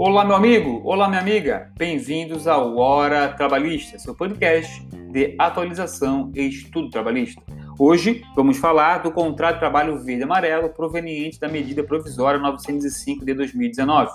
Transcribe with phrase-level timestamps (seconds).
[0.00, 0.80] Olá, meu amigo!
[0.84, 1.72] Olá, minha amiga!
[1.76, 7.42] Bem-vindos ao Hora Trabalhista, seu podcast de atualização e estudo trabalhista.
[7.76, 13.34] Hoje vamos falar do contrato de trabalho verde amarelo proveniente da medida provisória 905 de
[13.34, 14.12] 2019.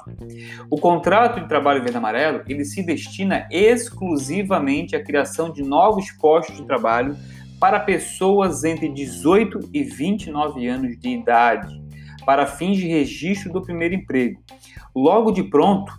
[0.69, 6.55] O contrato de trabalho verde amarelo ele se destina exclusivamente à criação de novos postos
[6.55, 7.13] de trabalho
[7.59, 11.82] para pessoas entre 18 e 29 anos de idade,
[12.25, 14.41] para fins de registro do primeiro emprego
[14.95, 15.91] Logo de pronto,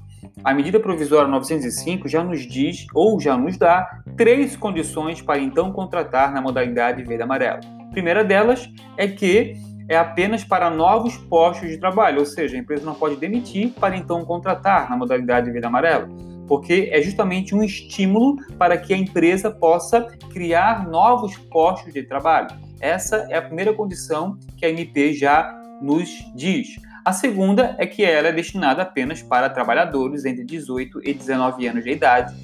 [0.45, 5.73] a medida provisória 905 já nos diz ou já nos dá três condições para então
[5.73, 7.61] contratar na modalidade verde-amarelo.
[7.81, 9.55] A primeira delas é que
[9.89, 13.97] é apenas para novos postos de trabalho, ou seja, a empresa não pode demitir para
[13.97, 16.09] então contratar na modalidade verde-amarelo,
[16.47, 22.49] porque é justamente um estímulo para que a empresa possa criar novos postos de trabalho.
[22.81, 26.77] Essa é a primeira condição que a MP já nos diz.
[27.05, 31.85] A segunda é que ela é destinada apenas para trabalhadores entre 18 e 19 anos
[31.85, 32.35] de idade.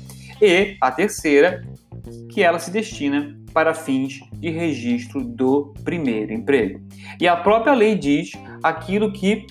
[0.40, 1.62] E a terceira,
[2.30, 6.80] que ela se destina para fins de registro do primeiro emprego.
[7.18, 8.32] E a própria lei diz
[8.62, 9.46] aquilo que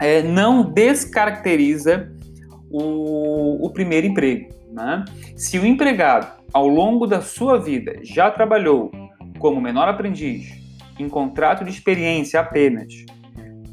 [0.00, 2.10] é, não descaracteriza
[2.70, 4.48] o, o primeiro emprego.
[4.72, 5.04] Né?
[5.36, 8.90] Se o empregado, ao longo da sua vida, já trabalhou
[9.38, 10.58] como menor aprendiz,
[10.98, 12.92] em contrato de experiência apenas,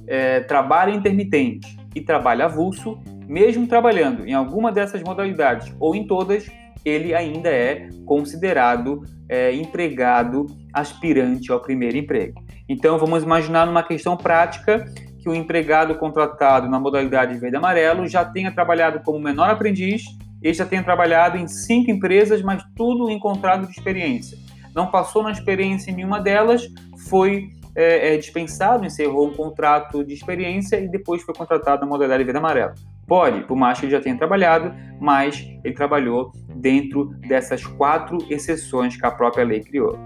[0.07, 6.49] é, trabalho intermitente e trabalho avulso, mesmo trabalhando em alguma dessas modalidades ou em todas,
[6.83, 12.43] ele ainda é considerado é, empregado aspirante ao primeiro emprego.
[12.69, 14.85] Então, vamos imaginar numa questão prática
[15.19, 20.03] que o empregado contratado na modalidade verde amarelo já tenha trabalhado como menor aprendiz,
[20.41, 24.37] ele já tenha trabalhado em cinco empresas, mas tudo em contrato de experiência.
[24.75, 26.67] Não passou na experiência em nenhuma delas,
[27.09, 32.23] foi é, é, dispensado, encerrou um contrato de experiência e depois foi contratado na modalidade
[32.23, 32.73] verde amarelo.
[33.05, 38.95] Pode, por mais que ele já tenha trabalhado, mas ele trabalhou dentro dessas quatro exceções
[38.95, 39.99] que a própria lei criou.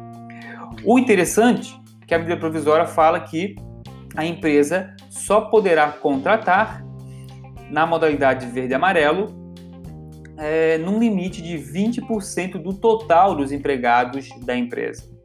[0.84, 3.56] O interessante é que a medida provisória fala que
[4.16, 6.84] a empresa só poderá contratar
[7.69, 9.38] na modalidade verde amarelo
[10.38, 15.19] é, num limite de 20% do total dos empregados da empresa.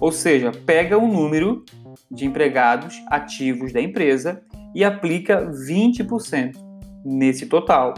[0.00, 1.64] Ou seja, pega o número
[2.10, 4.42] de empregados ativos da empresa
[4.74, 6.56] e aplica 20%
[7.04, 7.94] nesse total,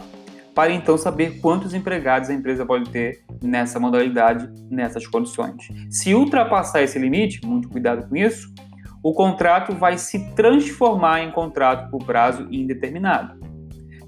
[0.53, 5.67] para então saber quantos empregados a empresa pode ter nessa modalidade, nessas condições.
[5.89, 8.53] Se ultrapassar esse limite, muito cuidado com isso,
[9.01, 13.42] o contrato vai se transformar em contrato por prazo indeterminado.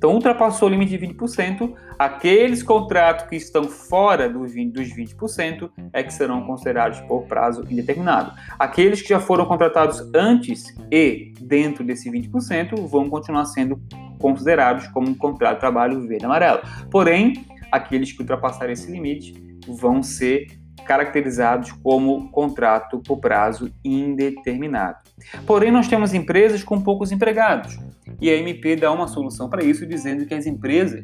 [0.05, 5.71] Então, ultrapassou o limite de 20%, aqueles contratos que estão fora dos 20%, dos 20%
[5.91, 8.31] é que serão considerados por prazo indeterminado.
[8.59, 13.81] Aqueles que já foram contratados antes e dentro desse 20% vão continuar sendo
[14.19, 16.61] considerados como um contrato de trabalho verde amarelo.
[16.91, 19.33] Porém, aqueles que ultrapassarem esse limite
[19.67, 20.45] vão ser
[20.85, 24.99] caracterizados como contrato por prazo indeterminado.
[25.47, 27.79] Porém, nós temos empresas com poucos empregados
[28.21, 31.03] e a MP dá uma solução para isso, dizendo que as empresas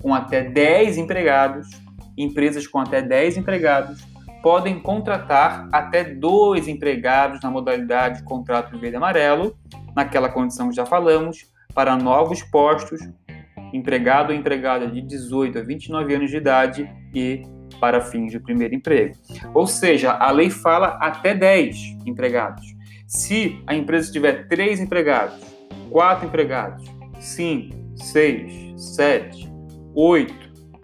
[0.00, 1.68] com até 10 empregados,
[2.18, 4.04] empresas com até 10 empregados,
[4.42, 9.56] podem contratar até dois empregados na modalidade de contrato verde amarelo,
[9.94, 13.00] naquela condição que já falamos, para novos postos,
[13.72, 17.42] empregado ou empregada de 18 a 29 anos de idade e
[17.80, 19.14] para fins de primeiro emprego.
[19.54, 22.64] Ou seja, a lei fala até 10 empregados.
[23.06, 25.51] Se a empresa tiver 3 empregados,
[25.92, 26.84] 4 empregados,
[27.20, 29.52] 5, 6, 7,
[29.94, 30.34] 8,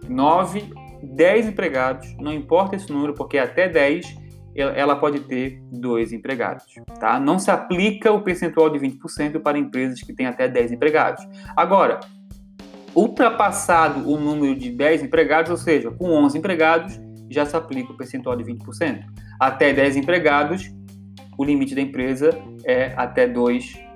[0.07, 4.17] 9, 10 empregados, não importa esse número, porque até 10
[4.55, 6.65] ela pode ter dois empregados.
[6.99, 7.19] Tá?
[7.19, 11.25] Não se aplica o percentual de 20% para empresas que têm até 10 empregados.
[11.55, 11.99] Agora,
[12.95, 16.99] Ultrapassado o número de 10 empregados, ou seja, com 11 empregados,
[17.29, 19.05] já se aplica o percentual de 20%.
[19.39, 20.71] Até 10 empregados,
[21.37, 22.31] o limite da empresa
[22.65, 23.88] é até 2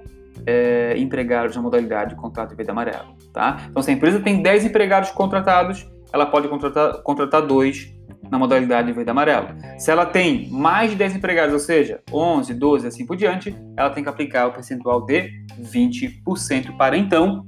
[0.45, 3.15] é, empregados na modalidade de contrato verde amarelo.
[3.31, 3.61] Tá?
[3.69, 7.93] Então, se a empresa tem 10 empregados contratados, ela pode contratar, contratar dois
[8.29, 9.49] na modalidade verde amarelo.
[9.77, 13.89] Se ela tem mais de 10 empregados, ou seja, 11, 12 assim por diante, ela
[13.89, 15.29] tem que aplicar o percentual de
[15.61, 17.45] 20% para então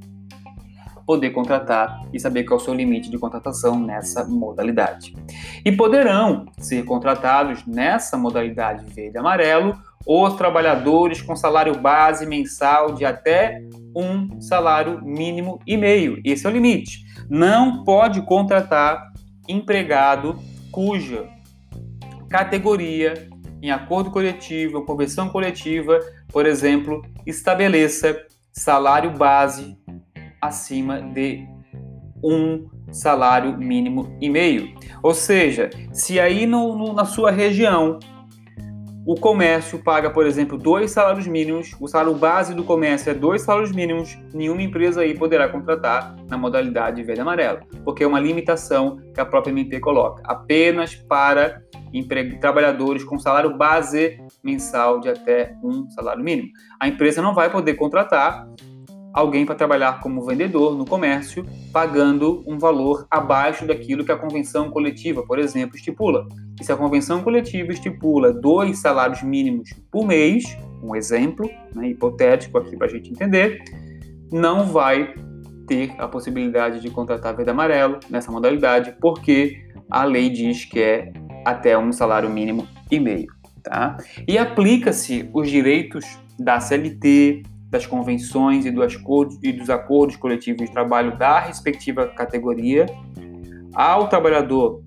[1.05, 5.15] poder contratar e saber qual é o seu limite de contratação nessa modalidade.
[5.63, 12.93] E poderão ser contratados nessa modalidade verde e amarelo os trabalhadores com salário base mensal
[12.93, 13.61] de até
[13.95, 16.21] um salário mínimo e meio.
[16.23, 17.03] Esse é o limite.
[17.29, 19.11] Não pode contratar
[19.47, 20.37] empregado
[20.71, 21.27] cuja
[22.29, 23.29] categoria,
[23.61, 28.15] em acordo coletivo convenção coletiva, por exemplo, estabeleça
[28.51, 29.77] salário base
[30.45, 31.47] acima de
[32.23, 34.73] um salário mínimo e meio.
[35.03, 37.99] Ou seja, se aí no, no, na sua região
[39.05, 43.43] o comércio paga, por exemplo, dois salários mínimos, o salário base do comércio é dois
[43.43, 48.99] salários mínimos, nenhuma empresa aí poderá contratar na modalidade verde amarelo, porque é uma limitação
[49.13, 51.61] que a própria MP coloca, apenas para
[52.41, 56.49] trabalhadores com salário base mensal de até um salário mínimo.
[56.79, 58.47] A empresa não vai poder contratar
[59.15, 64.69] alguém para trabalhar como vendedor no comércio, pagando um valor abaixo daquilo que a convenção
[64.69, 66.27] coletiva, por exemplo, estipula.
[66.59, 70.43] E se a convenção coletiva estipula dois salários mínimos por mês,
[70.83, 73.63] um exemplo né, hipotético aqui para a gente entender,
[74.29, 75.13] não vai
[75.65, 81.13] ter a possibilidade de contratar verde amarelo nessa modalidade, porque a lei diz que é
[81.45, 83.33] até um salário mínimo e meio.
[83.63, 83.95] Tá?
[84.27, 86.05] E aplica-se os direitos
[86.37, 92.07] da CLT, das convenções e, do acordos, e dos acordos coletivos de trabalho da respectiva
[92.07, 92.85] categoria
[93.73, 94.83] ao trabalhador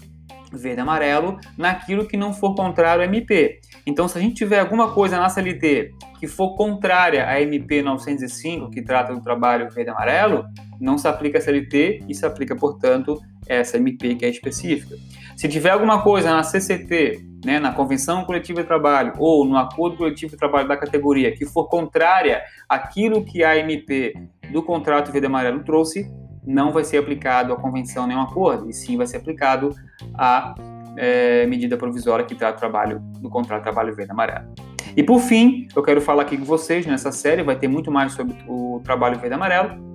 [0.53, 3.61] verde amarelo naquilo que não for contrário ao MP.
[3.87, 8.71] Então, se a gente tiver alguma coisa na CLT que for contrária à MP 905,
[8.71, 10.45] que trata do trabalho verde amarelo,
[10.81, 14.97] não se aplica a CLT e se aplica, portanto, essa MP que é específica.
[15.39, 19.97] Se tiver alguma coisa na CCT, né, na Convenção Coletiva de Trabalho ou no Acordo
[19.97, 24.15] Coletivo de Trabalho da categoria que for contrária àquilo que a MP
[24.51, 26.13] do contrato verde amarelo trouxe,
[26.45, 29.73] não vai ser aplicado a convenção nem ao acordo, e sim vai ser aplicado
[30.15, 30.57] a
[30.97, 34.53] é, medida provisória que trata o trabalho do contrato de trabalho verde amarelo.
[34.97, 38.13] E por fim, eu quero falar aqui com vocês nessa série, vai ter muito mais
[38.13, 39.88] sobre o trabalho verde amarelo,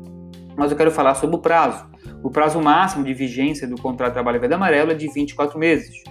[0.55, 1.85] mas eu quero falar sobre o prazo.
[2.21, 6.03] O prazo máximo de vigência do contrato de trabalho verde amarelo é de 24 meses,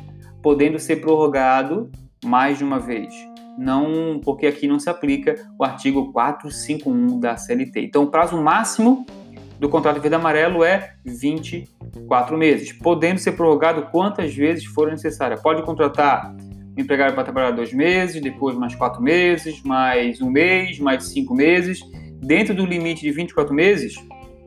[0.43, 1.91] podendo ser prorrogado
[2.25, 3.13] mais de uma vez.
[3.59, 7.81] Não, porque aqui não se aplica o artigo 451 da CLT.
[7.83, 9.05] Então, o prazo máximo
[9.59, 15.41] do contrato verde amarelo é 24 meses, podendo ser prorrogado quantas vezes for necessário.
[15.41, 16.35] Pode contratar
[16.77, 21.35] o empregado para trabalhar dois meses, depois mais quatro meses, mais um mês, mais cinco
[21.35, 21.81] meses.
[22.21, 23.95] Dentro do limite de 24 meses,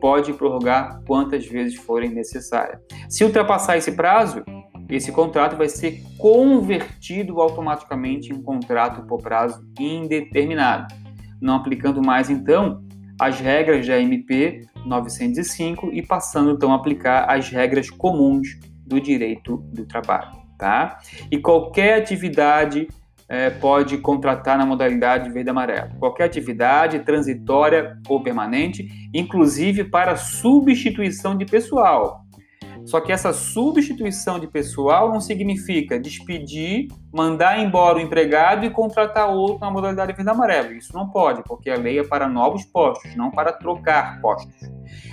[0.06, 2.80] pode prorrogar quantas vezes forem necessárias.
[3.10, 4.44] Se ultrapassar esse prazo,
[4.88, 10.94] esse contrato vai ser convertido automaticamente em contrato por prazo indeterminado,
[11.42, 12.84] não aplicando mais então
[13.20, 18.50] as regras da MP 905 e passando então a aplicar as regras comuns
[18.86, 21.00] do direito do trabalho, tá?
[21.32, 22.88] E qualquer atividade
[23.28, 25.96] é, pode contratar na modalidade verde amarelo.
[26.00, 32.26] Qualquer atividade transitória ou permanente, inclusive para substituição de pessoal.
[32.86, 39.28] Só que essa substituição de pessoal não significa despedir, mandar embora o empregado e contratar
[39.28, 40.72] outro na modalidade verde amarelo.
[40.74, 44.54] Isso não pode, porque a lei é para novos postos, não para trocar postos.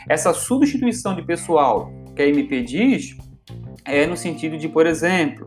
[0.06, 3.16] Essa substituição de pessoal que a MP diz
[3.86, 5.46] é no sentido de, por exemplo,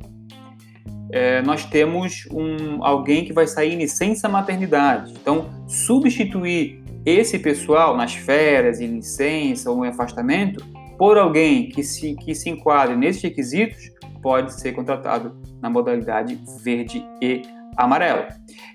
[1.11, 5.13] é, nós temos um, alguém que vai sair em licença maternidade.
[5.13, 10.65] Então, substituir esse pessoal nas férias, em licença ou em afastamento,
[10.97, 13.91] por alguém que se, que se enquadre nesses requisitos,
[14.21, 17.43] pode ser contratado na modalidade verde e
[17.77, 18.25] amarelo.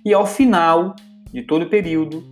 [0.05, 0.95] E ao final
[1.33, 2.23] de todo o período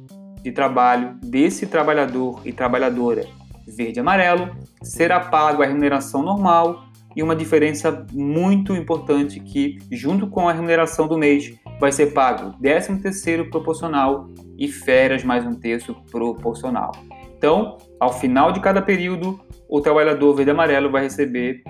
[0.42, 3.26] de trabalho desse trabalhador e trabalhadora
[3.66, 6.87] verde e amarelo, será pago a remuneração normal
[7.18, 12.56] e uma diferença muito importante que, junto com a remuneração do mês, vai ser pago
[12.62, 16.92] 13º proporcional e férias mais um terço proporcional.
[17.36, 21.64] Então, ao final de cada período, o trabalhador verde amarelo vai receber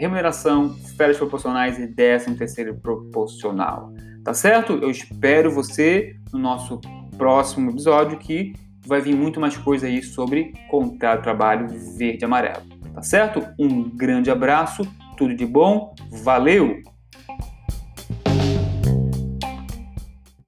[0.00, 3.94] remuneração, férias proporcionais e 13º proporcional.
[4.24, 4.72] Tá certo?
[4.72, 6.80] Eu espero você no nosso
[7.16, 8.52] próximo episódio que
[8.84, 12.79] vai vir muito mais coisa aí sobre contrato trabalho verde amarelo.
[12.94, 13.46] Tá certo?
[13.58, 14.82] Um grande abraço,
[15.16, 15.94] tudo de bom,
[16.24, 16.82] valeu!